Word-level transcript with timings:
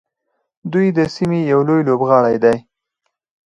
دوی 0.71 0.87
د 0.97 0.99
سیمې 1.15 1.39
یو 1.51 1.59
لوی 1.67 1.81
لوبغاړی 1.89 2.35
دی. 2.43 2.57